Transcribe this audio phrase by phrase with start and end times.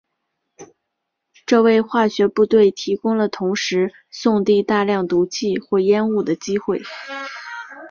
[1.45, 6.81] 这为化学部队提供了同时送递大量毒气或烟雾的机会。